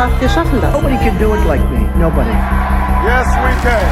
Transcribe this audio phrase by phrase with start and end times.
[0.00, 0.72] haben so vieles wir schaffen das.
[0.72, 1.86] Nobody can do it like me.
[1.98, 2.30] Nobody.
[3.04, 3.84] Yes, we can.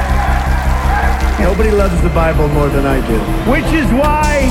[1.42, 3.18] Nobody loves the Bible more than I do.
[3.50, 4.50] Which is why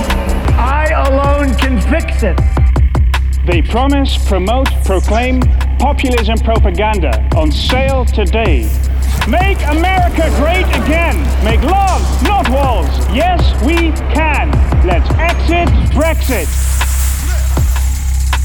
[0.57, 2.39] I alone can fix it.
[3.45, 5.41] They promise, promote, proclaim
[5.79, 8.69] populism propaganda on sale today.
[9.27, 11.17] Make America great again.
[11.43, 12.89] Make love, not walls.
[13.13, 14.51] Yes, we can.
[14.85, 16.47] Let's exit Brexit.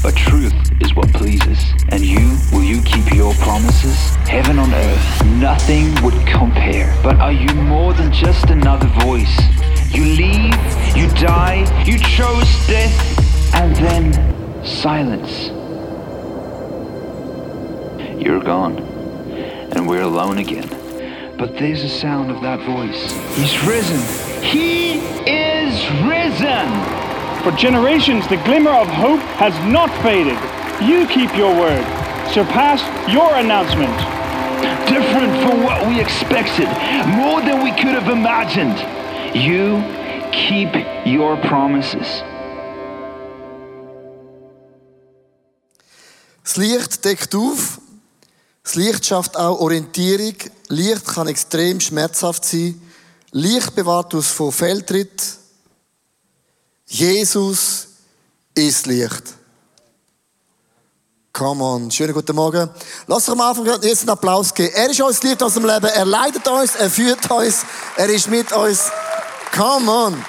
[0.01, 1.73] But truth is what pleases.
[1.93, 3.95] And you, will you keep your promises?
[4.27, 6.91] Heaven on earth, nothing would compare.
[7.03, 9.39] But are you more than just another voice?
[9.93, 10.55] You leave,
[10.97, 15.49] you die, you chose death, and then silence.
[18.19, 18.79] You're gone,
[19.75, 20.67] and we're alone again.
[21.37, 23.11] But there's a sound of that voice.
[23.37, 24.01] He's risen.
[24.41, 24.93] He
[25.29, 27.43] is risen.
[27.43, 30.39] For generations, the glimmer of hope has not faded.
[30.81, 31.85] You keep your word.
[32.33, 33.95] Surpass your announcement.
[34.87, 36.67] Different from what we expected,
[37.07, 38.77] more than we could have imagined.
[39.35, 39.81] You
[40.31, 40.73] keep
[41.05, 42.23] your promises.
[46.43, 47.79] Das Licht deckt auf.
[48.63, 50.35] Das Licht schafft auch Orientierung.
[50.69, 52.81] Licht kann extrem schmerzhaft sein.
[53.31, 55.37] Licht bewahrt uns vor Fehltritt.
[56.87, 57.87] Jesus
[58.53, 59.35] ist Licht.
[61.35, 61.89] Come on.
[61.89, 62.69] Schönen guten Morgen.
[63.07, 64.71] Lass uns am Anfang jetzt einen Applaus geben.
[64.75, 65.87] Er ist uns Licht aus dem Leben.
[65.87, 67.65] Er leitet uns, er führt uns,
[67.97, 68.91] er ist mit uns.
[69.51, 70.25] Come on.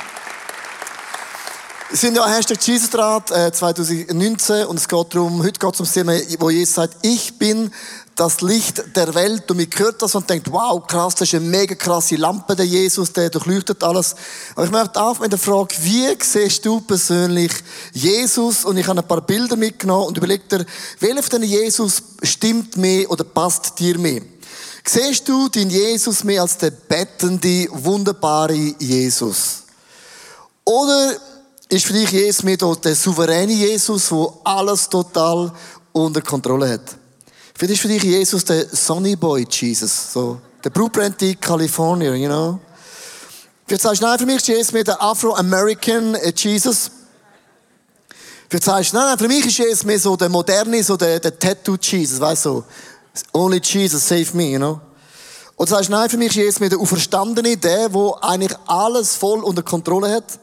[1.90, 5.80] Wir sind ja Hashtag Jesus Draht äh, 2019 und es geht darum, heute geht es
[5.80, 7.70] um das Thema, wo Jesus sagt, ich bin
[8.16, 11.44] das Licht der Welt und mir hört das und denkt, wow, krass, das ist eine
[11.44, 14.16] mega krasse Lampe, der Jesus, der durchleuchtet alles.
[14.56, 17.52] Aber ich möchte auf mit der Frage, wie siehst du persönlich
[17.92, 18.64] Jesus?
[18.64, 20.64] Und ich habe ein paar Bilder mitgenommen und überlegt dir,
[21.00, 24.22] welcher von diesen Jesus stimmt mehr oder passt dir mehr?
[24.86, 29.64] Siehst du den Jesus mehr als der bettende, wunderbare Jesus?
[30.64, 31.14] Oder
[31.68, 35.52] ist für dich Jesus mehr der souveräne Jesus, der alles total
[35.92, 36.96] unter Kontrolle hat?
[37.54, 42.58] Vielleicht ist für dich Jesus der Sunny Boy Jesus, so der Blueprint California, you know?
[43.66, 46.90] Vielleicht sagst du, nein, für mich ist Jesus mehr der Afro-American Jesus.
[48.48, 51.18] Vielleicht sagst du, nein, nein, für mich ist Jesus mehr so der moderne, so der,
[51.20, 52.64] der Tattoo Jesus, weißt du?
[53.32, 54.80] Only Jesus save me, you know?
[55.56, 59.16] Oder sagst du, nein, für mich ist Jesus mehr der Auferstandene, der, der eigentlich alles
[59.16, 60.38] voll unter Kontrolle hat.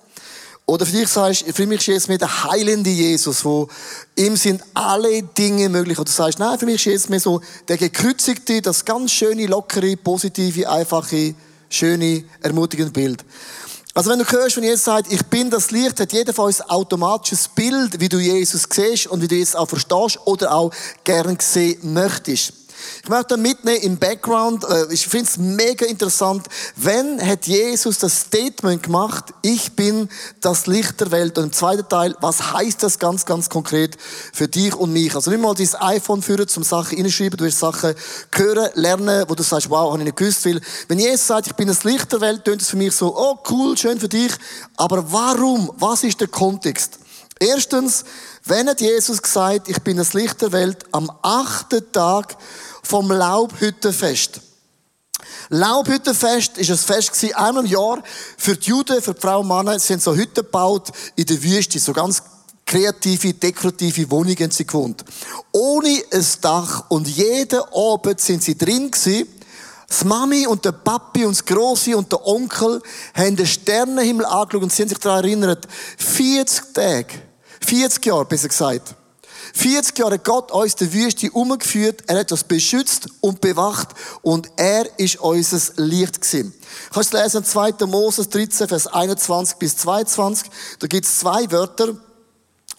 [0.66, 3.68] Oder für dich sagst, für mich ist Jesus mehr der heilende Jesus, wo
[4.16, 5.98] ihm sind alle Dinge möglich.
[5.98, 9.48] Oder du sagst, nein, für mich ist Jesus mehr so der gekreuzigte, das ganz schöne,
[9.48, 11.36] lockere, positive, einfache,
[11.70, 13.26] schöne, ermutigende Bild.
[13.94, 16.62] Also wenn du hörst, wenn Jesus sagt, ich bin das Licht, hat jeder von uns
[16.62, 20.72] automatisches Bild, wie du Jesus siehst und wie du Jesus auch verstehst oder auch
[21.04, 22.54] gern sehen möchtest.
[23.04, 28.22] Ich möchte mitnehmen im Background, äh, ich finde es mega interessant, wenn hat Jesus das
[28.22, 30.10] Statement gemacht, ich bin
[30.40, 33.98] das Licht der Welt und im zweiten Teil, was heißt das ganz, ganz konkret
[34.34, 35.16] für dich und mich?
[35.16, 37.94] Also nimm mal dein iPhone führen, zum Sachen hinschreiben, du wirst Sachen
[38.34, 41.54] hören, lernen, wo du sagst, wow, habe ich nicht gewusst, weil wenn Jesus sagt, ich
[41.54, 44.32] bin das Licht der Welt, tönt es für mich so, oh cool, schön für dich,
[44.78, 45.72] aber warum?
[45.78, 47.00] Was ist der Kontext?
[47.40, 48.06] Erstens,
[48.46, 52.38] wenn hat Jesus gesagt, ich bin das Licht der Welt am achten Tag
[52.84, 54.42] vom Laubhüttenfest.
[55.50, 58.04] Laubhüttenfest ist ein Fest gewesen, einmal im Jahr
[58.38, 59.78] für die Juden, für die Frauen und Männer.
[59.78, 62.24] Haben so Hütten gebaut in der Wüste, so ganz
[62.66, 65.04] kreative, dekorative Wohnungen sie gewohnt.
[65.52, 69.28] Ohne ein Dach und jeden Abend sind sie drin gewesen.
[69.90, 72.82] Das Mami und der Papi und das Grossi und der Onkel
[73.14, 75.68] haben den Sternenhimmel angeschaut und haben sich daran erinnert,
[75.98, 77.08] 40 Tage,
[77.60, 78.96] 40 Jahre, besser gesagt,
[79.54, 83.90] 40 Jahre Gott uns der Wüste umgeführt, er hat uns beschützt und bewacht
[84.22, 86.54] und er ist unser Licht gewesen.
[86.94, 87.86] Kannst du lesen 2.
[87.86, 90.50] Moses 13, Vers 21 bis 22.
[90.80, 91.96] Da gibt es zwei Wörter,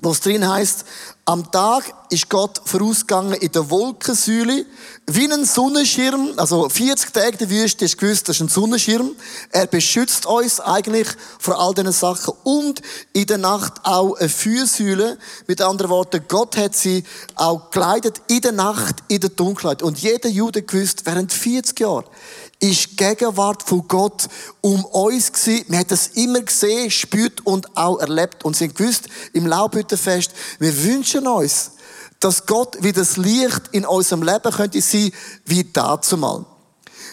[0.02, 0.84] wo es drin heißt,
[1.24, 4.66] am Tag ist Gott vorausgegangen in der Wolkensäule,
[5.06, 9.12] wie ein Sonnenschirm, also 40 Tage der Wüste ist gewusst, das ist ein Sonnenschirm.
[9.50, 11.08] Er beschützt uns eigentlich
[11.38, 12.82] vor all diesen Sachen und
[13.12, 15.16] in der Nacht auch eine Fürsäule.
[15.46, 17.04] Mit anderen Worten, Gott hat sie
[17.36, 19.82] auch geleitet in der Nacht, in der Dunkelheit.
[19.82, 22.04] Und jeder Jude gewusst, während 40 Jahren
[22.62, 24.28] ist die Gegenwart von Gott
[24.60, 25.64] um uns gewesen.
[25.66, 28.44] Wir haben das immer gesehen, spürt und auch erlebt.
[28.44, 30.30] Und sind gewusst, im Laubhüttenfest,
[30.60, 31.72] wir wünschen uns,
[32.20, 35.12] dass Gott wie das Licht in unserem Leben könnte sein,
[35.44, 36.44] wie dazu mal.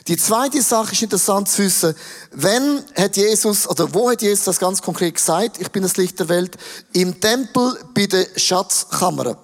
[0.08, 1.96] Die zweite Sache ist interessant zu wissen,
[2.32, 6.20] wenn hat Jesus, oder wo hat Jesus das ganz konkret gesagt, ich bin das Licht
[6.20, 6.58] der Welt?
[6.94, 9.38] Im Tempel bei der Schatzkammer.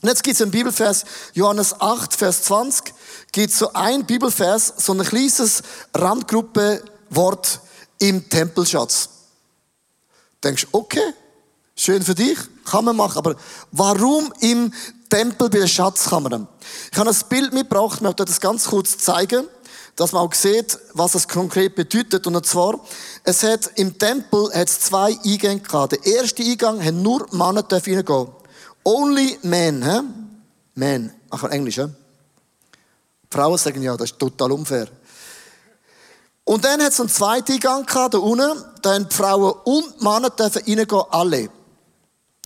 [0.00, 2.94] Und jetzt gibt es einen Bibelvers, Johannes 8, Vers 20,
[3.32, 5.62] gibt so ein Bibelvers, so ein kleines
[5.94, 7.60] Randgruppe-Wort
[7.98, 9.08] im Tempelschatz.
[10.44, 11.14] Denkst, okay,
[11.74, 12.38] schön für dich,
[12.70, 13.36] kann man machen, aber
[13.72, 14.72] warum im
[15.08, 16.46] Tempel bei der Schatzkammer?
[16.92, 19.46] Ich habe ein Bild mitgebracht, möchte das ganz kurz zeigen,
[19.96, 22.26] dass man auch sieht, was es konkret bedeutet.
[22.26, 22.78] Und zwar,
[23.24, 25.92] es hat im Tempel hat es zwei Eingänge gehabt.
[25.92, 28.28] Der erste Eingang haben nur Männer dürfen reingehen.
[28.84, 30.00] Only men, hä?
[30.74, 31.12] Men.
[31.30, 31.88] Ach, Englisch, hä?
[33.30, 34.88] Frauen sagen ja, das ist total unfair.
[36.44, 38.64] Und dann hat es einen zweiten Eingang gehabt, da unten.
[38.80, 41.50] Da haben die Frauen und Männer dürfen reingehen, alle.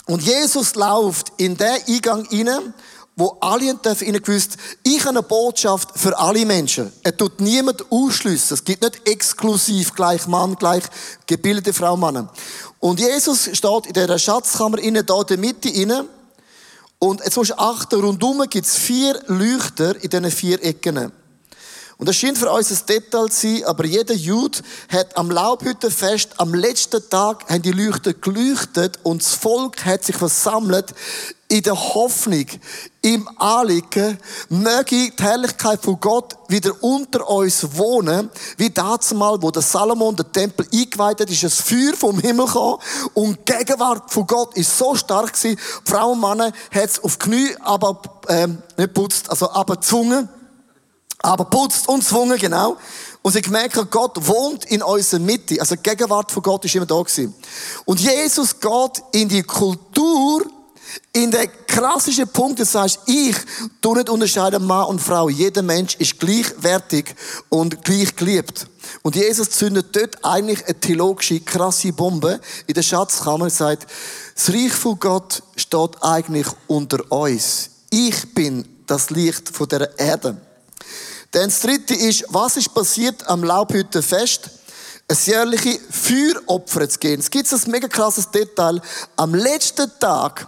[0.06, 2.74] Und Jesus läuft in den Eingang rein,
[3.14, 6.90] wo alle dürfen gewusst, ich habe eine Botschaft für alle Menschen.
[7.02, 8.54] Er tut niemand ausschliessen.
[8.54, 10.84] Es gibt nicht exklusiv gleich Mann, gleich
[11.26, 12.28] gebildete Frau, Mann.
[12.80, 16.08] Und Jesus steht in dieser Schatzkammer innen, da in der Mitte innen.
[16.98, 21.12] Und jetzt musst du achten, rundum gibt es vier Leuchter in diesen vier Ecken.
[22.02, 24.58] Und das scheint für uns ein Detail zu sein, aber jeder Jude
[24.88, 30.16] hat am Laubhüttenfest am letzten Tag haben die Leuchter geleuchtet und das Volk hat sich
[30.16, 30.92] versammelt
[31.46, 32.46] in der Hoffnung,
[33.02, 34.18] im Anliegen,
[34.48, 40.16] möge die Herrlichkeit von Gott wieder unter uns wohnen, wie das Mal, wo der Salomon
[40.16, 42.78] den Tempel eingeweiht hat, ist ein Feuer vom Himmel gekommen
[43.14, 47.16] und die Gegenwart von Gott ist so stark gewesen, Frauen und Männer hat es auf
[47.20, 50.28] Knie, aber, ähm, nicht putzt, also aber gezwungen,
[51.22, 52.76] aber putzt und zwungen, genau.
[53.22, 55.60] Und sie gemerkt haben, Gott wohnt in unserer Mitte.
[55.60, 57.32] Also die Gegenwart von Gott ist immer da gewesen.
[57.84, 60.44] Und Jesus geht in die Kultur,
[61.12, 63.36] in den klassischen Punkt, das heißt, ich
[63.80, 65.28] tu nicht unterscheiden Mann und Frau.
[65.28, 67.14] Jeder Mensch ist gleichwertig
[67.48, 68.66] und gleich geliebt.
[69.02, 73.86] Und Jesus zündet dort eigentlich eine theologische, krasse Bombe in der Schatzkammer und sagt,
[74.34, 77.70] das Reich von Gott steht eigentlich unter uns.
[77.90, 80.36] Ich bin das Licht von der Erde.
[81.32, 84.50] Dann das dritte ist, was ist passiert am Laubhüttenfest?
[85.08, 87.20] Ein jährliche Feueropfer zu gehen.
[87.20, 88.80] Es gibt ein mega krasses Detail.
[89.16, 90.46] Am letzten Tag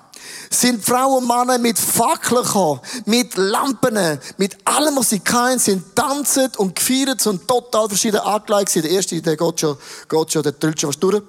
[0.50, 5.96] sind Frauen und Männer mit Fackeln gekommen, mit Lampen, mit allem, was sie können, sind
[5.96, 8.74] tanzen und gefeiert, sind total verschieden angelegt.
[8.74, 9.76] Der erste, der geht schon,
[10.08, 11.22] geht schon, der drüllt schon was durch.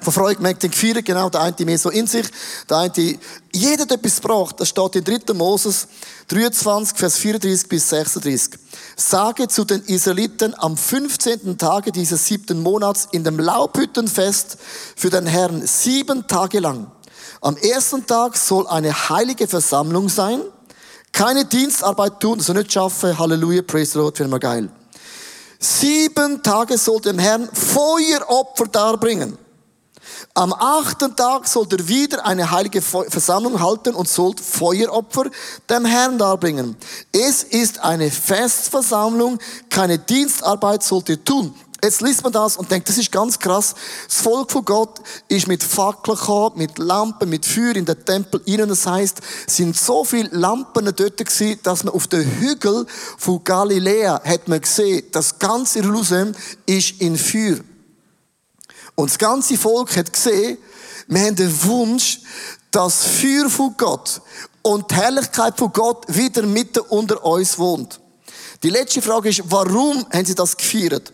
[0.00, 2.26] Von Freude gemerkt, den gefeiert, genau, der eine mehr so in sich,
[2.68, 3.18] der eine,
[3.52, 4.56] jeder hat etwas gebracht.
[4.58, 5.32] Das steht in 3.
[5.34, 5.88] Moses
[6.28, 8.58] 23, Vers 34 bis 36.
[8.96, 11.56] Sage zu den Israeliten am 15.
[11.56, 14.58] Tage dieses siebten Monats in dem Laubhüttenfest
[14.96, 16.90] für den Herrn sieben Tage lang.
[17.40, 20.40] Am ersten Tag soll eine heilige Versammlung sein.
[21.12, 23.18] Keine Dienstarbeit tun, also nicht schaffen.
[23.18, 24.68] Halleluja, praise the Lord, wäre mal geil.
[25.58, 29.38] Sieben Tage soll dem Herrn Feueropfer darbringen.
[30.36, 35.30] Am achten Tag sollt ihr wieder eine heilige Versammlung halten und sollt Feueropfer
[35.70, 36.76] dem Herrn darbringen.
[37.10, 39.38] Es ist eine Festversammlung,
[39.70, 41.54] keine Dienstarbeit sollt ihr tun.
[41.82, 43.74] Jetzt liest man das und denkt, das ist ganz krass.
[44.06, 48.42] Das Volk von Gott ist mit Fackeln gekommen, mit Lampen, mit Feuer in den Tempel
[48.46, 48.68] rein.
[48.68, 52.84] Das heisst, sind so viele Lampen dort gewesen, dass man auf den Hügel
[53.16, 56.34] von Galiläa hat man gesehen, das ganze Jerusalem
[56.66, 57.56] ist in Feuer.
[58.96, 60.58] Und das ganze Volk hat gesehen,
[61.06, 62.20] wir haben den Wunsch,
[62.72, 64.20] dass Feuer von Gott
[64.62, 68.00] und die Herrlichkeit von Gott wieder mitten unter uns wohnt.
[68.62, 71.12] Die letzte Frage ist, warum haben sie das gefeiert?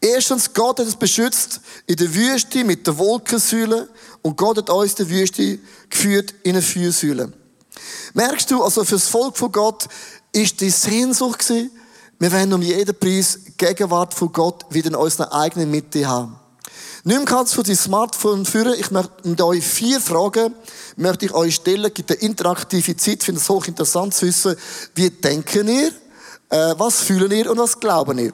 [0.00, 3.88] Erstens, Gott hat uns beschützt in der Wüste mit der Wolkensäule
[4.20, 5.58] und Gott hat uns in der Wüste
[5.88, 7.32] geführt in eine Feuersäule.
[8.12, 9.88] Merkst du, also für das Volk von Gott
[10.32, 11.70] ist die Sehnsucht gewesen,
[12.18, 16.38] wir wollen um jeden Preis Gegenwart von Gott wieder in unserer eigenen Mitte haben.
[17.08, 18.74] Nimm kannst du dein Smartphone führen.
[18.80, 20.52] Ich möchte mit euch vier Fragen
[20.96, 21.94] möchte ich euch stellen.
[21.94, 23.18] Gibt eine interaktive Zeit.
[23.18, 24.56] Ich finde es hochinteressant zu wissen,
[24.96, 25.92] wie denken ihr,
[26.50, 28.32] äh, was fühlen ihr und was glauben ihr.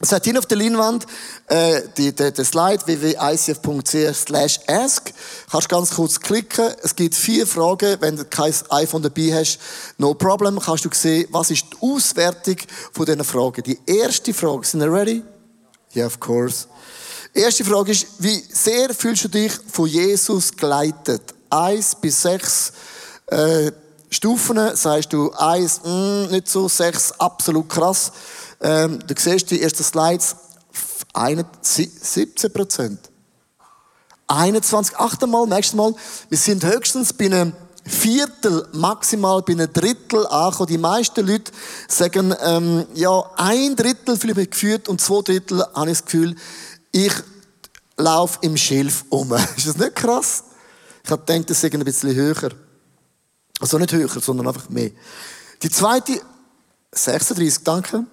[0.00, 1.06] Es hat hier auf der Leinwand
[1.46, 5.12] äh, die, die, die Slide www.icf.ch ask.
[5.48, 6.74] Kannst ganz kurz klicken.
[6.82, 7.98] Es gibt vier Fragen.
[8.00, 9.60] Wenn du kein iPhone dabei hast,
[9.98, 10.58] no problem.
[10.58, 12.56] Kannst du sehen, was ist die Auswertung
[12.92, 13.62] von diesen Fragen.
[13.62, 15.22] Die erste Frage, sind ihr ready?
[15.92, 16.66] Ja, yeah, of course.
[17.36, 21.34] Erste Frage ist, wie sehr fühlst du dich von Jesus geleitet?
[21.50, 22.72] Eins bis sechs
[23.26, 23.72] äh,
[24.08, 28.12] Stufen, sagst du eins, mh, mm, nicht so, sechs, absolut krass.
[28.60, 30.36] Ähm, du siehst die ersten Slides,
[31.12, 33.00] 17 Prozent.
[34.28, 35.92] 21, achte Mal, nächstes Mal,
[36.28, 37.52] wir sind höchstens bei einem
[37.84, 40.68] Viertel, maximal bei einem Drittel angekommen.
[40.68, 41.50] Die meisten Leute
[41.88, 46.36] sagen, ähm, ja, ein Drittel mich geführt und zwei Drittel habe ich das Gefühl,
[46.94, 47.12] ich
[47.96, 49.32] laufe im Schilf um.
[49.56, 50.44] Ist das nicht krass?
[51.02, 52.50] Ich habe gedacht, das sei ein bisschen höher.
[53.60, 54.90] Also nicht höher, sondern einfach mehr.
[55.62, 56.20] Die zweite,
[56.92, 58.04] 36, danke.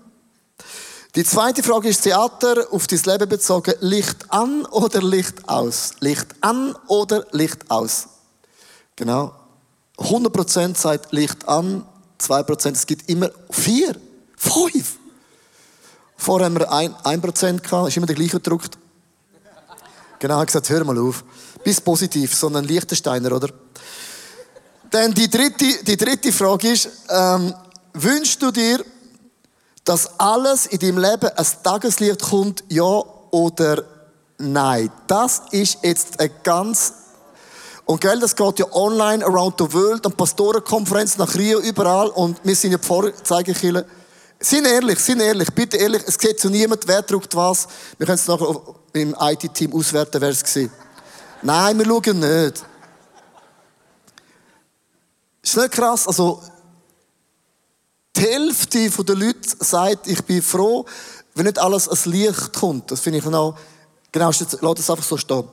[1.16, 3.74] Die zweite Frage ist Theater auf dein Leben bezogen.
[3.82, 5.92] Licht an oder Licht aus?
[6.00, 8.08] Licht an oder Licht aus?
[8.96, 9.34] Genau.
[9.98, 11.86] 100% sagt Licht an,
[12.20, 13.96] 2%, es gibt immer 4,
[14.38, 15.01] 5.
[16.22, 18.78] Vorher haben wir 1%, 1% gehabt, ist immer der gleiche gedruckt.
[20.20, 21.24] Genau, ich gesagt, hör mal auf.
[21.64, 23.50] Bis positiv, so ein Liechtensteiner, oder?
[24.92, 27.56] Dann die dritte, die dritte Frage ist, ähm,
[27.94, 28.86] wünschst du dir,
[29.84, 33.84] dass alles in deinem Leben ein Tageslicht kommt, ja oder
[34.38, 34.92] nein?
[35.08, 36.94] Das ist jetzt ein ganz
[37.86, 42.10] und gell, das geht ja online around the world, an Pastorenkonferenzen nach Rio, überall.
[42.10, 43.88] Und wir sind ja die Vorzeigekille.
[44.44, 46.02] Sind ehrlich, sind ehrlich, bitte ehrlich.
[46.08, 47.68] Es sieht zu niemand, wer druckt was.
[48.00, 48.60] Wir können es nachher
[48.94, 50.70] im IT-Team auswerten, wer es war.
[51.44, 52.64] Nein, wir schauen nicht.
[55.44, 56.08] Ist nicht krass?
[56.08, 56.42] Also,
[58.16, 60.86] die Hälfte der Leute sagt, ich bin froh,
[61.36, 62.90] wenn nicht alles als Licht kommt.
[62.90, 63.56] Das finde ich noch,
[64.12, 65.48] genau, lass das einfach so stehen.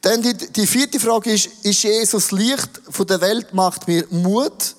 [0.00, 4.74] Dann die, die vierte Frage ist, ist Jesus Licht von der Welt, macht mir Mut,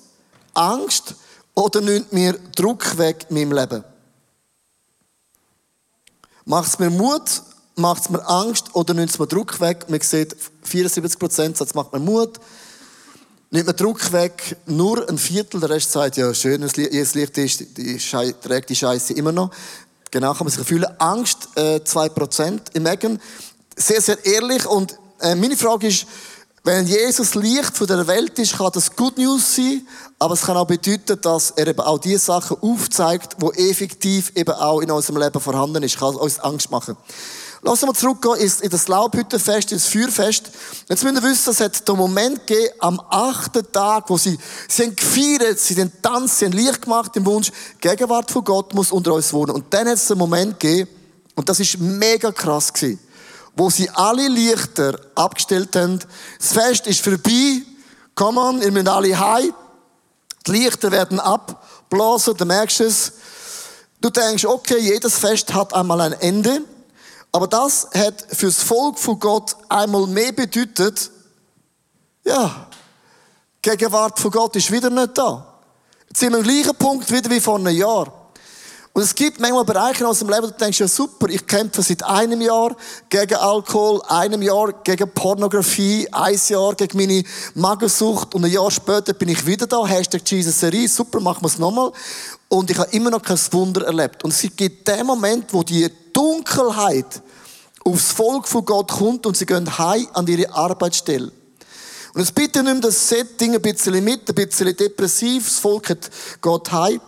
[0.52, 1.14] Angst
[1.56, 3.84] oder nimmt mir Druck weg in meinem Leben?
[6.44, 7.42] Macht es mir Mut,
[7.74, 9.86] macht es mir Angst oder nimmt es mir Druck weg?
[9.88, 12.38] Man sieht, 74 Prozent sagt, es macht mir Mut,
[13.50, 17.76] nimmt mir Druck weg, nur ein Viertel, der Rest sagt, ja, schön, jedes Licht ist,
[17.76, 19.50] die Schei trägt die Scheiße immer noch.
[20.10, 20.86] Genau kann man sich fühlen.
[20.98, 22.70] Angst, äh, 2 Prozent.
[22.74, 23.20] Im Megan,
[23.76, 26.06] sehr, sehr ehrlich und äh, meine Frage ist,
[26.66, 29.86] wenn Jesus Licht von der Welt ist, kann das Good News sein,
[30.18, 34.52] aber es kann auch bedeuten, dass er eben auch die Sachen aufzeigt, wo effektiv eben
[34.52, 35.96] auch in unserem Leben vorhanden ist.
[35.96, 36.96] Kann uns Angst machen.
[37.62, 40.50] Lass uns mal zurückgehen in das Laubhüttenfest, ins Feuerfest.
[40.88, 44.36] Jetzt müssen wir wissen, es hat den Moment gegeben, am achten Tag, wo sie,
[44.68, 48.74] sie haben gefeiert, sie haben tanzt, sie haben Licht gemacht im Wunsch, Gegenwart von Gott
[48.74, 49.52] muss unter uns wohnen.
[49.52, 50.90] Und dann hat es einen Moment gegeben,
[51.36, 53.05] und das ist mega krass gewesen
[53.56, 55.98] wo sie alle Lichter abgestellt haben.
[56.38, 57.62] Das Fest ist vorbei.
[58.14, 59.52] Komm on, ihr müsst alle heim.
[60.46, 63.12] Die Lichter werden abblasen, du merkst es.
[64.00, 66.62] Du denkst, okay, jedes Fest hat einmal ein Ende.
[67.32, 71.10] Aber das hat fürs Volk von Gott einmal mehr bedeutet,
[72.24, 72.68] ja,
[73.62, 75.60] Gegenwart von Gott ist wieder nicht da.
[76.08, 78.25] Jetzt sind wir am gleichen Punkt wieder wie vor einem Jahr.
[78.96, 81.82] Und es gibt manchmal Bereiche aus dem Leben, wo du denkst, ja super, ich kämpfe
[81.82, 82.74] seit einem Jahr
[83.10, 87.22] gegen Alkohol, einem Jahr gegen Pornografie, ein Jahr gegen meine
[87.52, 91.48] Magensucht und ein Jahr später bin ich wieder da, Hashtag Jesus Serie, super, machen wir
[91.48, 91.92] es nochmal.
[92.48, 94.24] Und ich habe immer noch kein Wunder erlebt.
[94.24, 97.20] Und es gibt den Moment, wo die Dunkelheit
[97.84, 101.30] aufs Volk von Gott kommt und sie gehen heim an ihre Arbeitsstelle.
[102.14, 106.10] Und jetzt bitte nimm das Setting ein bisschen mit, ein bisschen depressiv, das Volk hat
[106.40, 106.98] Gott heim.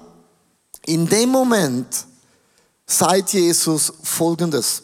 [0.88, 2.07] In dem Moment
[2.87, 4.83] sagt Jesus Folgendes.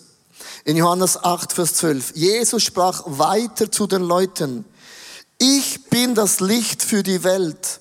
[0.66, 2.14] In Johannes 8, Vers 12.
[2.14, 4.66] Jesus sprach weiter zu den Leuten.
[5.38, 7.80] Ich bin das Licht für die Welt.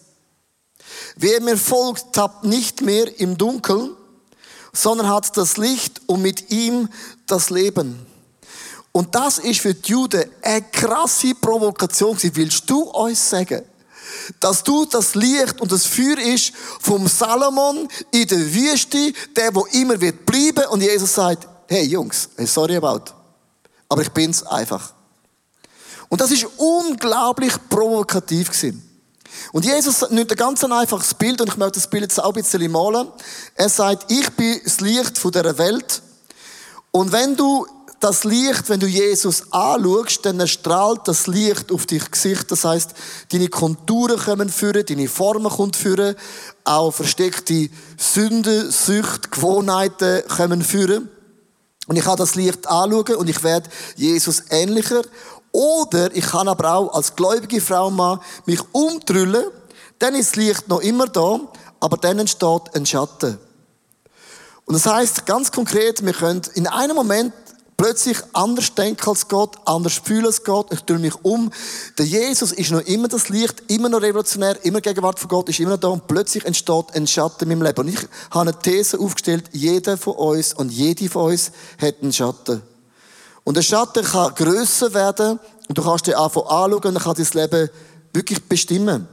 [1.18, 3.92] Wer mir folgt, tappt nicht mehr im Dunkeln,
[4.72, 6.88] sondern hat das Licht und mit ihm
[7.28, 8.06] das Leben.
[8.94, 12.18] Und das ist für die Juden eine krasse Provokation.
[12.22, 13.64] Willst du uns sagen,
[14.40, 19.66] dass du das Licht und das Feuer ist vom Salomon in der Wüste, der, wo
[19.68, 20.66] immer wird bleiben.
[20.70, 23.12] Und Jesus sagt, hey Jungs, sorry about.
[23.90, 24.94] Aber ich bin's einfach.
[26.10, 28.90] Und das ist unglaublich provokativ gewesen.
[29.52, 32.42] Und Jesus nimmt ein ganz einfaches Bild, und ich möchte das Bild jetzt auch ein
[32.42, 33.08] bisschen malen.
[33.56, 36.02] Er sagt, ich bin das Licht dieser Welt.
[36.92, 37.66] Und wenn du
[38.04, 42.52] das Licht, wenn du Jesus anschaust, dann strahlt das Licht auf dich Gesicht.
[42.52, 42.92] Das heißt,
[43.32, 46.16] deine Konturen kommen führen, deine Formen kommen führen,
[46.66, 51.10] auch versteckte Sünden, Süchte, Gewohnheiten kommen führen.
[51.88, 55.04] Und ich kann das Licht anschauen und ich werde Jesus ähnlicher.
[55.54, 59.46] Oder ich kann aber auch als gläubige Frau mal mich umtrüllen,
[60.00, 61.40] dann ist das Licht noch immer da,
[61.80, 63.38] aber dann entsteht ein Schatten.
[64.66, 67.34] Und das heißt ganz konkret, wir können in einem Moment
[67.84, 70.72] plötzlich anders denken als Gott, anders fühlen als Gott.
[70.72, 71.52] Ich drehe mich um.
[71.98, 75.60] Der Jesus ist noch immer das Licht, immer noch revolutionär, immer Gegenwart von Gott, ist
[75.60, 77.82] immer noch da und plötzlich entsteht ein Schatten in meinem Leben.
[77.82, 78.00] Und ich
[78.32, 82.62] habe eine These aufgestellt, jeder von uns und jede von uns hat einen Schatten.
[83.44, 85.38] Und der Schatten kann grösser werden
[85.68, 87.70] und du kannst dir anfangen anschauen und dann kann dein Leben
[88.14, 89.10] wirklich bestimmen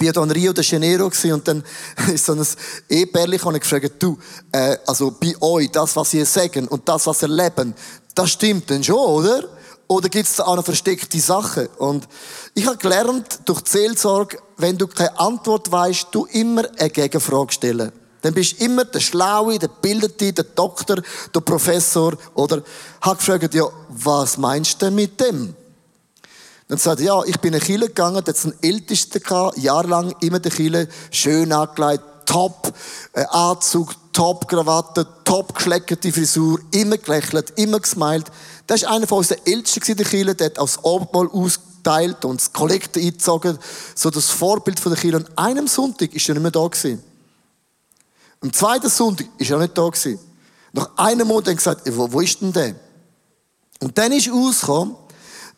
[0.00, 1.62] ja da in Rio de Janeiro und dann
[2.12, 2.46] ist so ein
[2.88, 4.18] Ehepärchen und ich gefragt, du,
[4.50, 7.74] äh, also bei euch, das, was ihr sagen und das, was ihr leben,
[8.14, 9.44] das stimmt denn schon, oder?
[9.88, 11.66] Oder gibt es da auch noch versteckte Sachen?
[11.78, 12.08] Und
[12.54, 17.52] ich habe gelernt, durch die Seelsorge, wenn du keine Antwort weißt, du immer eine Gegenfrage
[17.52, 17.92] stellen.
[18.22, 21.02] Dann bist du immer der Schlaue, der Bildete, der Doktor,
[21.34, 22.14] der Professor.
[22.34, 22.62] Oder
[23.00, 25.54] hat gefragt, ja, was meinst du mit dem?
[26.72, 30.14] Dann sagt er, ja, ich bin in eine Kille gegangen, da einen Ältesten gehabt, jahrelang
[30.20, 32.72] immer der Kille, schön angelegt, top
[33.12, 38.24] äh, Anzug, top Krawatte, top geschleckerte Frisur, immer gelächelt, immer gesmiled.
[38.66, 42.40] Das ist einer von unseren Ältesten in der Kille, der hat als Obmal ausgeteilt und
[42.40, 43.58] das Kollekte eingezogen,
[43.94, 45.18] so das Vorbild von der Kille.
[45.18, 47.02] Und einem Sonntag ist er nicht mehr da gewesen.
[48.40, 50.18] Am zweiten Sonntag ist er nicht da gewesen.
[50.72, 52.76] Nach einem Monat hat er gesagt, wo, wo ist denn der?
[53.82, 54.94] Und dann ist rausgekommen,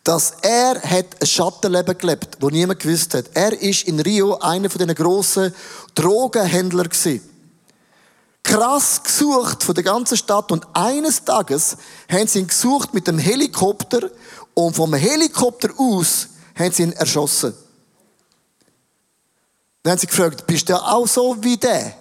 [0.05, 3.25] dass er hat ein Schattenleben gelebt, wo niemand gewusst hat.
[3.33, 5.53] Er ist in Rio einer von den grossen
[5.95, 7.21] Drogenhändler gewesen.
[8.43, 13.17] Krass gesucht von der ganzen Stadt und eines Tages haben sie ihn gesucht mit dem
[13.17, 14.11] Helikopter
[14.53, 17.55] und vom Helikopter aus haben sie ihn erschossen.
[19.81, 21.93] Dann haben sie gefragt, bist du auch so wie der?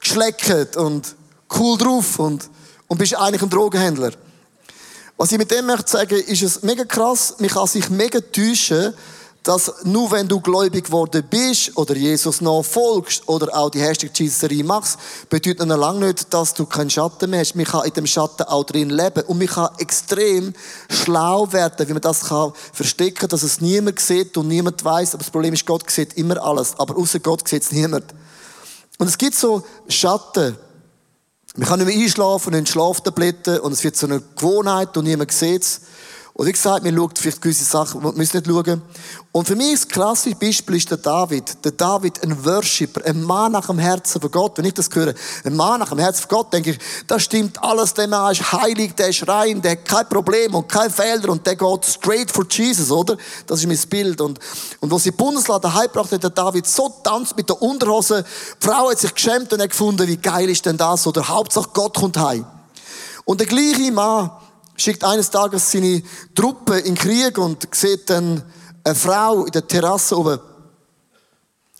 [0.00, 1.14] Geschleckt und
[1.58, 2.48] cool drauf und,
[2.88, 4.12] und bist eigentlich ein Drogenhändler?
[5.16, 8.94] Was ich mit dem möchte sagen, ist es mega krass, man kann sich mega täuschen,
[9.44, 14.50] dass nur wenn du gläubig geworden bist oder Jesus nachfolgst oder auch die Hashtag Jesus
[14.64, 17.54] machst, bedeutet noch lange nicht, dass du keinen Schatten mehr hast.
[17.54, 20.54] Man kann in dem Schatten auch drin leben und man kann extrem
[20.88, 25.14] schlau werden, wie man das kann verstecken, dass es niemand sieht und niemand weiß.
[25.14, 28.06] Aber das Problem ist, Gott sieht immer alles, aber außer Gott sieht es niemand.
[28.98, 30.56] Und es gibt so Schatten.
[31.56, 35.30] Man kann nicht mehr einschlafen und Schlaftabletten und es wird so eine Gewohnheit und niemand
[35.30, 35.82] sieht es.
[36.36, 38.82] Und wie gesagt, man schaut vielleicht gewisse Sachen, man muss nicht schauen.
[39.30, 41.64] Und für mich das klassische Beispiel ist der David.
[41.64, 44.58] Der David, ein Worshipper, ein Mann nach dem Herzen von Gott.
[44.58, 47.62] Wenn ich das höre, ein Mann nach dem Herzen von Gott, denke ich, das stimmt
[47.62, 51.28] alles, der Mann ist heilig, der ist rein, der hat kein Problem und kein Fehler
[51.28, 53.16] und der geht straight for Jesus, oder?
[53.46, 54.20] Das ist mein Bild.
[54.20, 54.40] Und,
[54.80, 58.24] und wo sie Bundesladen heimgebracht hat, der David so tanzt mit der Unterhose.
[58.60, 61.06] Die Frau hat sich geschämt und hat gefunden, wie geil ist denn das?
[61.06, 62.44] Oder Hauptsache Gott kommt heim.
[63.24, 64.32] Und der gleiche Mann,
[64.76, 66.02] schickt eines Tages seine
[66.34, 68.42] Truppe in den Krieg und sieht dann
[68.82, 70.38] eine Frau in der Terrasse oben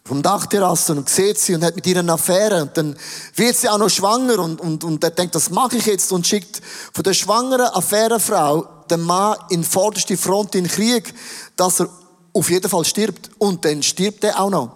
[0.07, 2.95] vom Dachterrasse und sieht sie und hat mit ihr eine Affäre und dann
[3.37, 6.27] wird sie auch noch schwanger und, und, und er denkt, das mache ich jetzt und
[6.27, 6.61] schickt
[6.93, 11.15] von der schwangeren Affärefrau den Mann in vorderste Front in den Krieg,
[11.57, 11.89] dass er
[12.35, 13.31] auf jeden Fall stirbt.
[13.39, 14.71] Und dann stirbt er auch noch.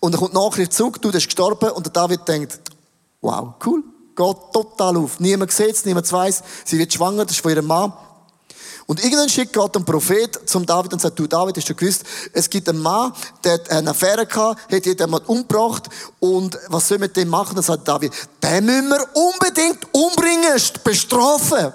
[0.00, 2.60] Und er kommt nachher zurück, du, der ist gestorben und der David denkt,
[3.20, 3.82] wow, cool,
[4.18, 5.20] geht total auf.
[5.20, 6.42] Niemand sieht es, niemand weiß.
[6.64, 7.92] Sie wird schwanger, das ist von ihrem Mann.
[8.86, 12.04] Und irgendwann schickt Gott einen Prophet zum David und sagt, du David, hast du gewusst,
[12.32, 13.12] es gibt einen Mann,
[13.44, 15.88] der hat eine Affäre gehabt, hat jemanden umgebracht
[16.20, 17.54] und was soll mit dem machen?
[17.54, 21.72] Dann sagt David, den müssen wir unbedingt umbringen, bestrafen.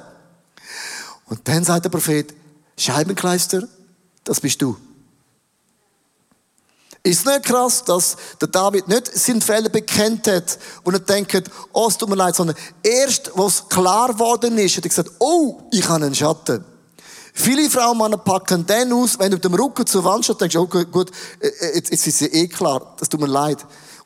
[1.28, 2.34] Und dann sagt der Prophet,
[2.78, 3.68] Scheibenkleister,
[4.24, 4.76] das bist du.
[7.06, 11.88] Ist nicht krass, dass der David nicht seinen Fehler bekennt hat und er denkt, oh,
[11.90, 15.88] es tut mir leid, sondern erst, was klar geworden ist, hat er gesagt, oh, ich
[15.90, 16.64] habe einen Schatten.
[17.34, 20.54] Viele Frauen Männer packen dann aus, wenn du mit dem Rücken zur Wand stehst, denkst
[20.54, 21.12] du, oh gut,
[21.42, 23.58] äh, äh, jetzt, jetzt ist es eh klar, das tut mir leid.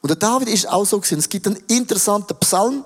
[0.01, 1.19] Und der David ist auch so gewesen.
[1.19, 2.83] Es gibt einen interessanten Psalm,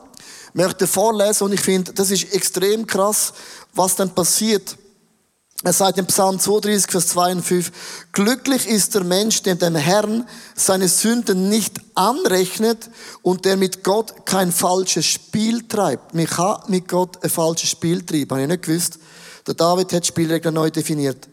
[0.54, 3.34] möchte vorlesen und ich finde, das ist extrem krass,
[3.74, 4.76] was dann passiert.
[5.64, 7.72] Er sagt im Psalm 32, Vers 2 und 5,
[8.14, 12.90] glücklich ist der Mensch, dem dem Herrn seine Sünden nicht anrechnet
[13.22, 16.16] und der mit Gott kein falsches Spiel treibt.
[16.16, 18.98] Mich hat mit Gott ein falsches Spiel treiben, habe ich nicht gewusst.
[19.46, 21.28] Der David hat Spielregeln neu definiert.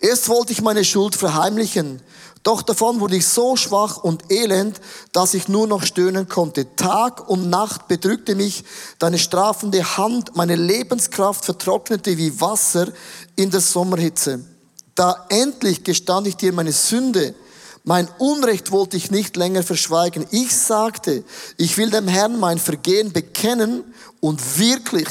[0.00, 2.00] Erst wollte ich meine Schuld verheimlichen,
[2.42, 4.80] doch davon wurde ich so schwach und elend,
[5.12, 6.74] dass ich nur noch stöhnen konnte.
[6.76, 8.64] Tag und Nacht bedrückte mich
[8.98, 12.88] deine strafende Hand, meine Lebenskraft vertrocknete wie Wasser
[13.36, 14.44] in der Sommerhitze.
[14.94, 17.34] Da endlich gestand ich dir meine Sünde,
[17.84, 20.26] mein Unrecht wollte ich nicht länger verschweigen.
[20.30, 21.24] Ich sagte,
[21.56, 23.82] ich will dem Herrn mein Vergehen bekennen
[24.20, 25.08] und wirklich,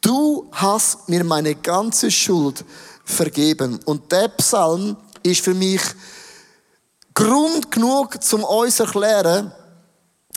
[0.00, 2.64] du hast mir meine ganze Schuld
[3.04, 3.78] vergeben.
[3.84, 5.82] Und der Psalm ist für mich
[7.14, 9.52] Grund genug, zum uns zu erklären,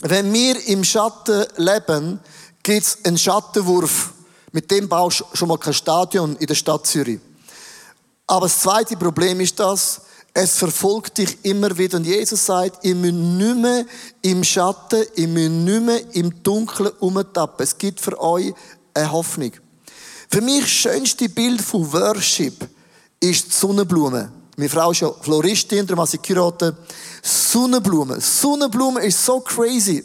[0.02, 2.20] wenn wir im Schatten leben,
[2.62, 4.12] gibt es einen Schattenwurf.
[4.52, 7.18] Mit dem baust du schon mal kein Stadion in der Stadt Zürich.
[8.26, 11.98] Aber das zweite Problem ist das, es verfolgt dich immer wieder.
[11.98, 13.84] Und Jesus sagt, ihr müsst nicht mehr
[14.22, 17.64] im Schatten, ihr müsst nicht mehr im Dunkeln umtappen.
[17.64, 18.54] Es gibt für euch
[18.94, 19.52] eine Hoffnung.
[20.30, 22.68] Für mich das schönste Bild von Worship
[23.18, 24.30] ist die Sonnenblume.
[24.58, 26.74] Meine Frau ist ja Floristin, darum habe ich geheiratet.
[27.22, 28.20] Sonnenblume.
[28.20, 30.04] Sonnenblume ist so crazy.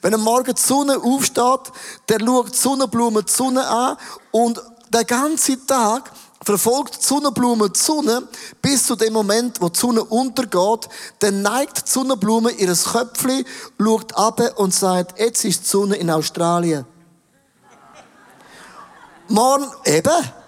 [0.00, 1.70] Wenn am Morgen die Sonne aufsteht,
[2.08, 3.98] der schaut die Sonnenblume die Sonne an
[4.30, 4.58] und
[4.88, 6.10] den ganzen Tag
[6.42, 8.26] verfolgt die Sonnenblume die Sonne
[8.62, 10.88] bis zu dem Moment, wo die Sonne untergeht.
[11.18, 13.44] Dann neigt die Sonnenblume ihres Köpfchen,
[13.78, 16.86] schaut ab und sagt, jetzt ist die Sonne in Australien.
[19.28, 20.39] Morgen, eben,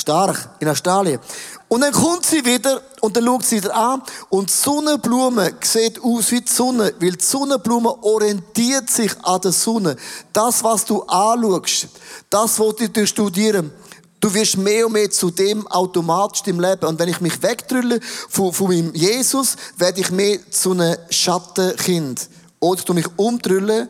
[0.00, 1.20] stark, in Australien.
[1.68, 6.02] Und dann kommt sie wieder und dann schaut sie wieder an und die Sonnenblume sieht
[6.02, 9.96] aus wie die Sonne, weil die Sonnenblume orientiert sich an der Sonne.
[10.32, 11.88] Das, was du anschaust,
[12.28, 13.72] das, was du studieren
[14.20, 16.84] Du wirst mehr und mehr zu dem automatisch im Leben.
[16.84, 22.28] Und wenn ich mich wegdrülle von, von meinem Jesus, werde ich mehr zu einem Schattenkind.
[22.60, 23.88] Oder du mich umdrüllen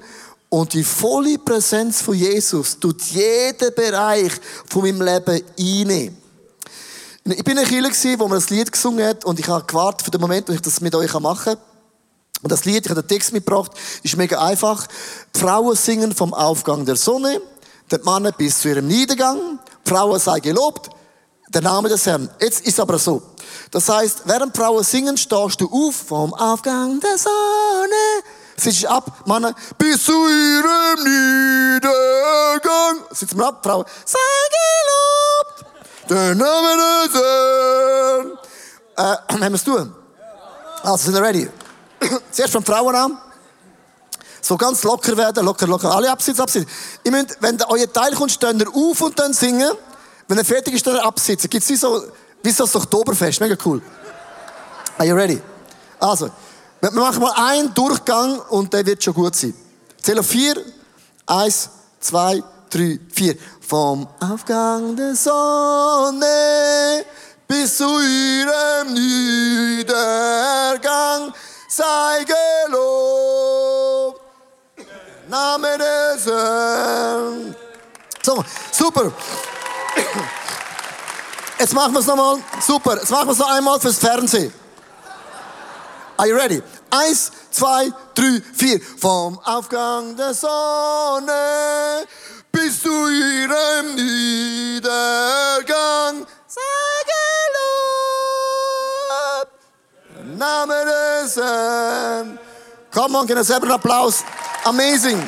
[0.50, 4.32] und die volle Präsenz von Jesus tut jeden Bereich
[4.66, 6.16] von meinem Leben einnehmen.
[7.24, 10.02] Ich bin in einer Kirche, wo man das Lied gesungen hat und ich habe gewartet
[10.02, 11.58] für den Moment, wo ich das mit euch machen kann.
[12.42, 13.70] Und das Lied, ich habe den Text mitgebracht,
[14.02, 14.88] ist mega einfach.
[15.34, 17.40] Die Frauen singen vom Aufgang der Sonne,
[17.90, 19.60] die Männer bis zu ihrem Niedergang.
[19.86, 20.90] Die Frauen sei gelobt,
[21.48, 22.28] der Name des Herrn.
[22.40, 23.22] Jetzt ist aber so.
[23.70, 28.24] Das heißt, während Frauen singen, stehst du auf vom Aufgang der Sonne
[28.60, 33.06] Sitzt ab, Männer, bis zu ihrem Niedergang.
[33.10, 34.18] Sitzen wir ab, Frauen, sei
[34.54, 35.64] gelobt,
[36.10, 38.38] der Name des Herrn.
[38.96, 39.94] Äh, haben wir es tun?
[40.82, 41.48] Also, sind wir ready?
[42.30, 43.18] Zuerst von Frauen an.
[44.42, 45.94] So ganz locker werden, locker, locker.
[45.94, 46.70] Alle absitzen, absitzen.
[47.04, 49.72] Ihr müsst, wenn euer Teil kommt, stehen ihr auf und dann singen.
[50.28, 51.48] Wenn er fertig ist, dann absitzen.
[51.48, 52.04] Gibt's wie so,
[52.42, 53.40] wie so das Oktoberfest.
[53.40, 53.80] Mega cool.
[54.98, 55.40] Are you ready?
[55.98, 56.30] Also,
[56.80, 59.54] wir machen mal einen Durchgang und der wird schon gut sein.
[60.00, 60.56] Zähl auf vier.
[61.26, 61.68] Eins,
[62.00, 63.36] zwei, drei, vier.
[63.66, 67.04] Vom Aufgang der Sonne
[67.46, 69.90] bis zu ihrem Niedergang
[71.68, 72.24] sei
[72.66, 74.20] gelobt.
[75.28, 77.54] Name des Herrn.
[78.22, 79.12] So, super.
[81.58, 82.38] Jetzt machen wir es nochmal.
[82.60, 82.96] Super.
[82.96, 84.52] Jetzt machen wir es noch einmal fürs Fernsehen.
[86.20, 86.60] Are you ready?
[86.90, 88.78] Eins, zwei, drei, vier.
[88.98, 92.04] Vom Aufgang der Sonne
[92.52, 94.84] bis zu ihrem Niedergang.
[96.46, 96.60] Sei
[99.38, 100.36] gelobt.
[100.36, 102.38] Name des Herrn.
[102.92, 104.22] Come on, gib selber einen Applaus.
[104.64, 105.26] Amazing.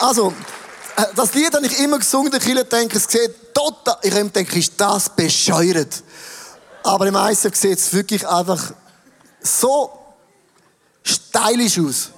[0.00, 0.34] Also,
[1.14, 5.08] das Lied habe ich immer gesungen, ich denke, es sieht total, ich denke, ist das
[5.08, 6.02] bescheuert.
[6.84, 8.72] Aber im meisten sieht es wirklich einfach
[9.40, 9.90] so
[11.02, 12.10] stylisch aus.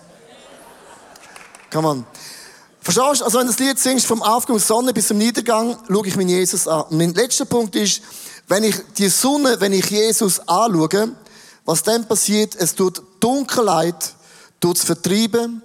[1.70, 2.06] Come on.
[2.80, 3.24] Verstehst du?
[3.24, 6.16] Also, wenn du das Lied singst, vom Aufgang der Sonne bis zum Niedergang, schaue ich
[6.16, 6.82] meinen Jesus an.
[6.82, 8.02] Und mein letzter Punkt ist,
[8.46, 11.12] wenn ich die Sonne, wenn ich Jesus anschaue,
[11.64, 14.14] was dann passiert, es tut Dunkelheit,
[14.60, 15.62] tut es vertrieben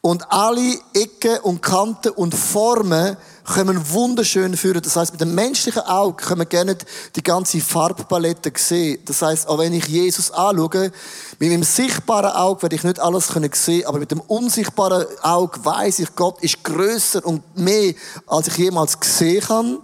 [0.00, 3.16] und alle Ecken und Kanten und Formen
[3.50, 4.80] können wunderschön führen.
[4.82, 6.76] Das heißt, mit dem menschlichen Auge können wir gerne
[7.14, 9.00] die ganze Farbpalette sehen.
[9.04, 10.92] Das heißt, auch wenn ich Jesus anschaue,
[11.38, 15.64] mit meinem sichtbaren Auge werde ich nicht alles können sehen, aber mit dem unsichtbaren Auge
[15.64, 17.94] weiß ich, Gott ist größer und mehr,
[18.26, 19.78] als ich jemals gesehen kann,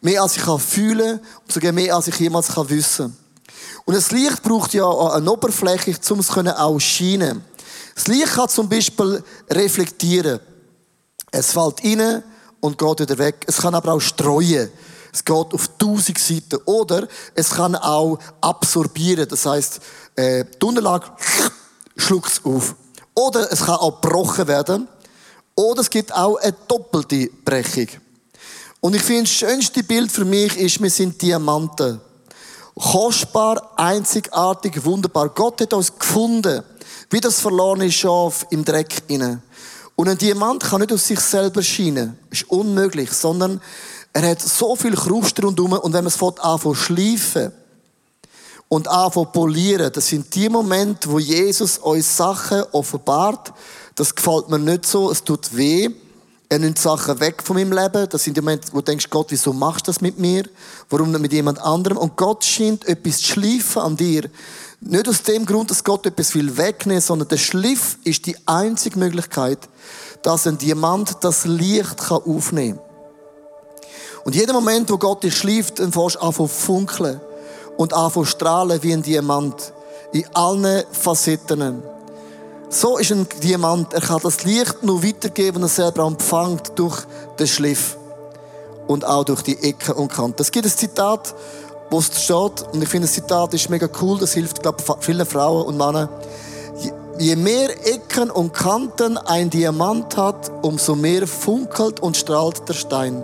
[0.00, 3.16] mehr als ich kann fühlen und sogar mehr als ich jemals kann wissen.
[3.84, 7.44] Und das Licht braucht ja eine Oberfläche, um es auch scheinen.
[7.94, 10.40] Das Licht kann zum Beispiel reflektieren.
[11.30, 12.22] Es fällt rein,
[12.62, 13.44] und geht wieder weg.
[13.48, 14.70] Es kann aber auch streuen.
[15.12, 16.56] Es geht auf tausend Seiten.
[16.64, 19.28] Oder es kann auch absorbieren.
[19.28, 19.80] Das heißt,
[20.16, 21.06] äh, die Unterlage
[21.96, 22.74] schluckt es auf.
[23.14, 24.88] Oder es kann auch gebrochen werden.
[25.54, 27.88] Oder es gibt auch eine doppelte Brechung.
[28.80, 32.00] Und ich finde, das schönste Bild für mich ist, wir sind Diamanten.
[32.74, 35.28] Kostbar, einzigartig, wunderbar.
[35.28, 36.62] Gott hat uns gefunden,
[37.10, 39.42] wie das verlorene Schaf im Dreck inne.
[39.96, 42.18] Und ein Diamant kann nicht aus sich selber scheinen.
[42.30, 43.60] Ist unmöglich, sondern
[44.12, 47.52] er hat so viel Kruste rundherum und wenn man es anfängt schleifen
[48.68, 53.52] und anfängt polieren, das sind die Momente, wo Jesus uns Sachen offenbart.
[53.94, 55.90] Das gefällt mir nicht so, es tut weh.
[56.52, 58.06] Er nimmt Sachen weg von meinem Leben.
[58.10, 60.42] Das sind die Momente, wo du denkst, Gott, wieso machst du das mit mir?
[60.90, 61.96] Warum nicht mit jemand anderem?
[61.96, 64.28] Und Gott scheint etwas zu schleifen an dir.
[64.82, 68.98] Nicht aus dem Grund, dass Gott etwas will wegnehmen, sondern der Schliff ist die einzige
[68.98, 69.60] Möglichkeit,
[70.22, 72.86] dass ein Diamant das Licht aufnehmen kann.
[74.24, 77.18] Und jeden Moment, wo Gott dich schläft, dann fährst du an zu funkeln
[77.78, 79.72] und an zu strahlen wie ein Diamant.
[80.12, 81.82] In allen Facetten.
[82.74, 83.92] So ist ein Diamant.
[83.92, 87.02] Er kann das Licht nur weitergeben, wenn er selber empfängt durch
[87.38, 87.98] den Schliff.
[88.86, 90.40] Und auch durch die Ecken und Kanten.
[90.40, 91.34] Es gibt ein Zitat,
[91.90, 95.04] wo es steht, und ich finde, das Zitat ist mega cool, das hilft, glaube ich,
[95.04, 96.08] vielen Frauen und Männern.
[97.18, 103.22] je mehr Ecken und Kanten ein Diamant hat, umso mehr funkelt und strahlt der Stein.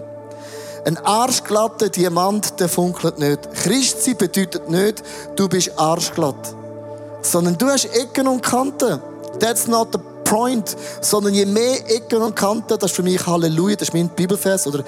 [0.84, 3.50] Ein arschglatter Diamant, der funkelt nicht.
[3.54, 5.02] Christsein bedeutet nicht,
[5.36, 6.54] du bist arschglatt.
[7.22, 9.00] Sondern du hast Ecken und Kanten.
[9.40, 10.76] That's not the point.
[11.00, 14.66] Sondern je mehr Ecken und Kanten, das ist für mich Halleluja, das ist mein Bibelvers.
[14.66, 14.84] Oder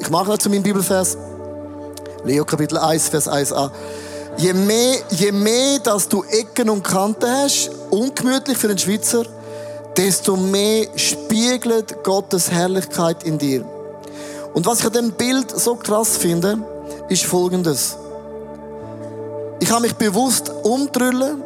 [0.00, 1.16] ich mache noch zu meinem Bibelvers.
[2.24, 3.70] Leo Kapitel 1, Vers 1a.
[4.36, 9.24] Je mehr, je mehr, dass du Ecken und Kanten hast, ungemütlich für einen Schweizer,
[9.96, 13.64] desto mehr spiegelt Gottes Herrlichkeit in dir.
[14.54, 16.58] Und was ich an dem Bild so krass finde,
[17.08, 17.96] ist Folgendes.
[19.60, 21.42] Ich habe mich bewusst umdrüllen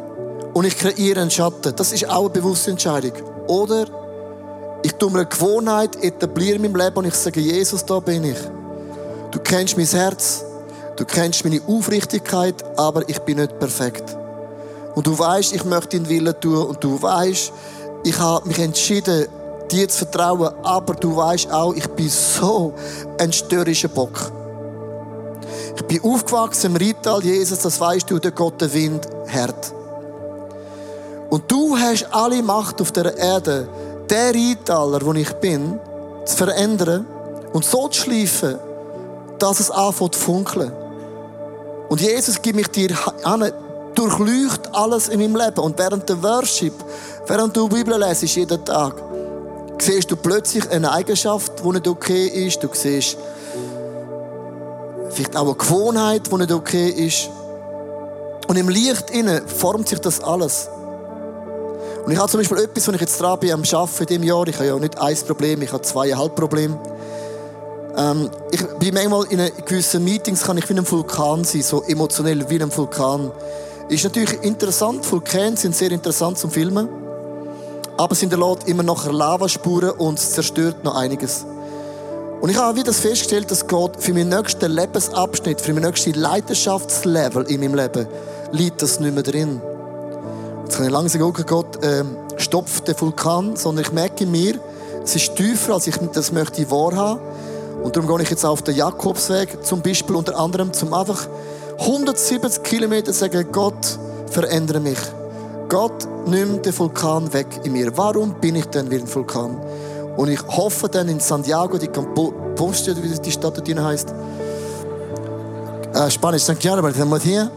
[0.59, 1.73] und ich kreiere einen Schatten.
[1.73, 3.13] Das ist auch eine bewusste Entscheidung.
[3.47, 3.85] Oder
[4.83, 8.25] ich tue mir eine Gewohnheit, etabliere in meinem Leben und ich sage, Jesus, da bin
[8.25, 8.37] ich.
[9.31, 10.43] Du kennst mein Herz,
[10.97, 14.03] du kennst meine Aufrichtigkeit, aber ich bin nicht perfekt.
[14.95, 17.53] Und du weißt, ich möchte deinen Willen tun und du weißt,
[18.03, 19.27] ich habe mich entschieden,
[19.71, 22.73] dir zu vertrauen, aber du weißt auch, ich bin so
[23.17, 24.29] ein störrischer Bock.
[25.77, 29.78] Ich bin aufgewachsen im Rital, Jesus, das weißt du, der Gott der Wind hart.
[31.29, 33.67] Und du hast alle Macht auf der Erde,
[34.09, 35.79] der Ritaler, wo ich bin,
[36.25, 37.05] zu verändern
[37.53, 38.55] und so zu schleifen,
[39.37, 40.71] dass es anfängt zu funkeln.
[41.89, 43.51] Und Jesus gibt mich dir an,
[43.95, 45.59] durchleucht alles in meinem Leben.
[45.59, 46.73] Und während der Worship,
[47.27, 48.95] während du Bibel lesest, jeden Tag,
[49.79, 52.61] siehst du plötzlich eine Eigenschaft, die nicht okay ist.
[52.61, 53.17] Du siehst
[55.09, 57.29] vielleicht auch eine Gewohnheit, die nicht okay ist.
[58.47, 60.69] Und im Licht innen formt sich das alles.
[62.09, 64.23] Und ich habe zum Beispiel etwas, wenn ich jetzt dran bin am Arbeiten in diesem
[64.23, 66.75] Jahr, ich habe ja nicht ein Problem, ich habe zweieinhalb Probleme.
[67.95, 72.49] Ähm, ich bin manchmal in gewissen Meetings, kann ich wie ein Vulkan sein, so emotionell
[72.49, 73.31] wie ein Vulkan.
[73.89, 76.89] Ist natürlich interessant, Vulkane sind sehr interessant zum Filmen.
[77.95, 81.45] Aber es hinterlässt immer noch Lavaspuren und es zerstört noch einiges.
[82.41, 87.43] Und ich habe wieder festgestellt, dass Gott für meinen nächsten Lebensabschnitt, für mein nächstes Leidenschaftslevel
[87.51, 88.07] in meinem Leben,
[88.51, 89.61] liegt das nicht mehr drin.
[90.69, 92.03] Jetzt kann langsam gucken, Gott äh,
[92.37, 94.59] stopft den Vulkan, sondern ich merke in mir,
[95.03, 97.21] es ist tiefer, als ich das möchte wahrhaben.
[97.81, 101.27] Und darum gehe ich jetzt auf den Jakobsweg zum Beispiel unter anderem, zum einfach
[101.79, 103.97] 170 Kilometer sagen, Gott,
[104.29, 104.99] verändere mich.
[105.69, 107.97] Gott, nimm den Vulkan weg in mir.
[107.97, 109.59] Warum bin ich denn wie ein Vulkan?
[110.17, 114.13] Und ich hoffe dann in Santiago, die Compostela, wie die Stadt dort heißt,
[115.95, 117.49] äh, Spanisch, Santiago, aber hier,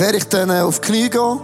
[0.00, 1.40] werde ich dann äh, auf die Knie gehen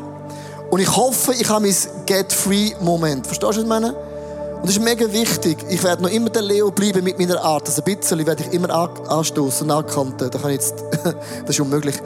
[0.71, 3.27] und ich hoffe, ich habe mein Get-Free-Moment.
[3.27, 3.93] Verstehst du, was ich meine?
[3.93, 5.59] Und das ist mega wichtig.
[5.69, 7.69] Ich werde noch immer der Leo bleiben mit meiner Art.
[7.69, 8.71] Also ein bisschen werde ich immer
[9.09, 10.31] anstoßen und ankanten.
[10.31, 11.97] Da kann jetzt, das ist unmöglich.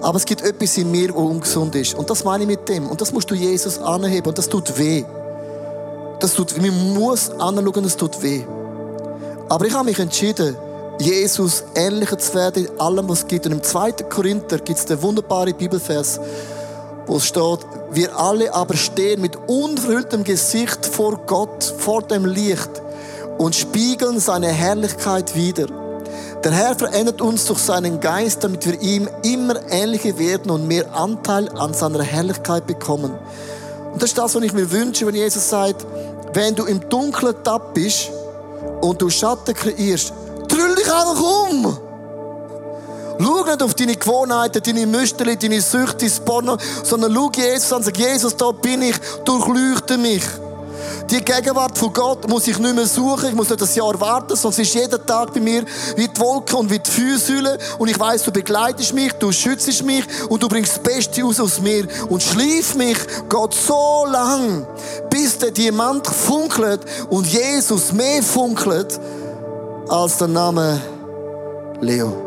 [0.00, 1.94] Aber es gibt etwas in mir, das ungesund ist.
[1.94, 2.88] Und das meine ich mit dem.
[2.88, 4.28] Und das musst du Jesus anheben.
[4.28, 5.04] Und das tut weh.
[6.20, 6.56] Das tut.
[6.56, 8.44] Man muss anschauen, das tut weh.
[9.48, 10.56] Aber ich habe mich entschieden,
[11.00, 13.46] Jesus ähnlicher zu werden in allem, was es gibt.
[13.46, 13.92] Und im 2.
[14.10, 16.20] Korinther gibt es den wunderbaren Bibelvers,
[17.06, 17.60] wo es steht,
[17.92, 22.70] wir alle aber stehen mit unverhülltem Gesicht vor Gott, vor dem Licht
[23.38, 25.66] und spiegeln seine Herrlichkeit wider.
[26.44, 30.94] Der Herr verändert uns durch seinen Geist, damit wir ihm immer ähnlicher werden und mehr
[30.94, 33.12] Anteil an seiner Herrlichkeit bekommen.
[33.92, 35.86] Und das ist das, was ich mir wünsche, wenn Jesus sagt,
[36.32, 38.10] wenn du im Dunkeln tapp bist
[38.80, 40.12] und du Schatten kreierst,
[40.50, 41.78] drüll dich einfach um.
[43.22, 47.78] Schau nicht auf deine Gewohnheiten, deine Müsterli, deine Süchte, dein Porno, sondern schau Jesus an
[47.78, 50.24] und sag, Jesus, da bin ich, durchleuchte mich.
[51.10, 54.32] Die Gegenwart von Gott muss ich nicht mehr suchen, ich muss nicht das Jahr warten,
[54.32, 55.64] es ist jeden Tag bei mir
[55.96, 59.82] wie die Wolken und wie die Feuersäule und ich weiß, du begleitest mich, du schützt
[59.82, 62.96] mich und du bringst das Beste aus aus mir und schlief mich
[63.28, 64.66] Gott so lang,
[65.10, 69.00] bis der Diamant funkelt und Jesus mehr funkelt
[69.88, 70.80] als der Name
[71.80, 72.26] Leo.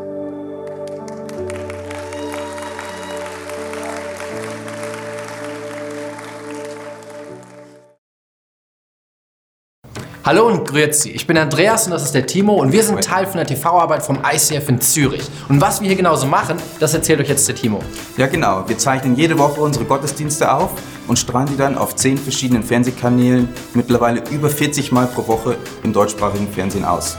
[10.25, 11.09] Hallo und grüezi.
[11.09, 14.03] Ich bin Andreas und das ist der Timo und wir sind Teil von der TV-Arbeit
[14.03, 15.23] vom ICF in Zürich.
[15.49, 17.79] Und was wir hier genauso machen, das erzählt euch jetzt der Timo.
[18.15, 20.71] Ja genau, wir zeichnen jede Woche unsere Gottesdienste auf
[21.09, 25.91] und strahlen die dann auf zehn verschiedenen Fernsehkanälen mittlerweile über 40 Mal pro Woche im
[25.91, 27.17] deutschsprachigen Fernsehen aus.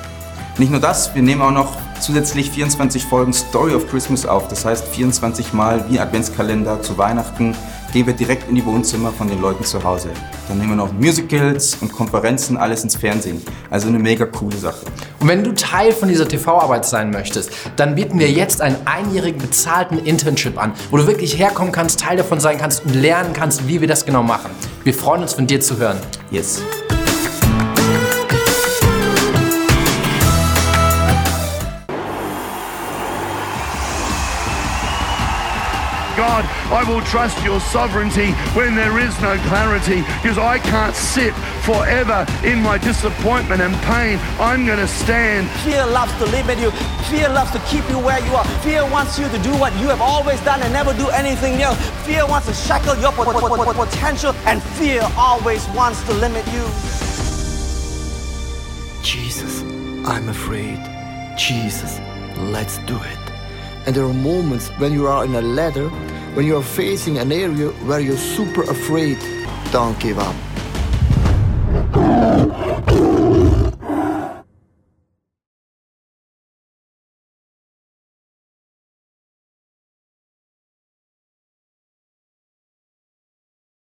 [0.58, 4.46] Nicht nur das, wir nehmen auch noch zusätzlich 24 Folgen Story of Christmas auf.
[4.48, 7.56] Das heißt 24 Mal wie Adventskalender zu Weihnachten
[7.92, 10.10] gehen wir direkt in die Wohnzimmer von den Leuten zu Hause.
[10.48, 13.40] Dann nehmen wir noch Musicals und Konferenzen, alles ins Fernsehen.
[13.70, 14.84] Also eine mega coole Sache.
[15.20, 19.40] Und wenn du Teil von dieser TV-Arbeit sein möchtest, dann bieten wir jetzt einen einjährigen
[19.40, 23.68] bezahlten Internship an, wo du wirklich herkommen kannst, Teil davon sein kannst und lernen kannst,
[23.68, 24.50] wie wir das genau machen.
[24.82, 25.98] Wir freuen uns, von dir zu hören.
[26.32, 26.62] Yes.
[36.34, 41.32] God, I will trust your sovereignty when there is no clarity because I can't sit
[41.62, 44.18] forever in my disappointment and pain.
[44.40, 45.48] I'm going to stand.
[45.62, 46.72] Fear loves to limit you.
[47.06, 48.44] Fear loves to keep you where you are.
[48.66, 51.72] Fear wants you to do what you have always done and never do anything new.
[52.02, 56.44] Fear wants to shackle your po- po- po- potential, and fear always wants to limit
[56.48, 56.64] you.
[59.04, 59.62] Jesus,
[60.04, 60.80] I'm afraid.
[61.38, 62.00] Jesus,
[62.38, 63.24] let's do it.
[63.86, 65.90] And there are moments when you are in a ladder,
[66.34, 69.18] when you are facing an area where you're super afraid.
[69.70, 70.53] Don't give up.